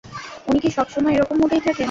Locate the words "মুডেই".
1.41-1.61